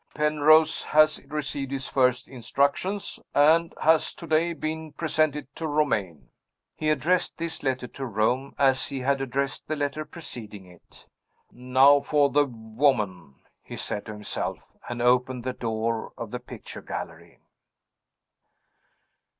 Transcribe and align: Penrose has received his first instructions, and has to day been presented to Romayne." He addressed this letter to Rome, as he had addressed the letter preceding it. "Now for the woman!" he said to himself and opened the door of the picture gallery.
Penrose 0.15 0.81
has 0.83 1.23
received 1.25 1.71
his 1.71 1.87
first 1.87 2.27
instructions, 2.27 3.19
and 3.35 3.71
has 3.83 4.13
to 4.15 4.25
day 4.25 4.51
been 4.51 4.91
presented 4.93 5.53
to 5.55 5.67
Romayne." 5.67 6.29
He 6.75 6.89
addressed 6.89 7.37
this 7.37 7.61
letter 7.61 7.85
to 7.89 8.07
Rome, 8.07 8.55
as 8.57 8.87
he 8.87 9.01
had 9.01 9.21
addressed 9.21 9.67
the 9.67 9.75
letter 9.75 10.03
preceding 10.03 10.65
it. 10.65 11.05
"Now 11.51 11.99
for 12.01 12.31
the 12.31 12.45
woman!" 12.47 13.35
he 13.61 13.77
said 13.77 14.07
to 14.07 14.13
himself 14.13 14.71
and 14.89 15.03
opened 15.03 15.43
the 15.43 15.53
door 15.53 16.13
of 16.17 16.31
the 16.31 16.39
picture 16.39 16.81
gallery. 16.81 17.37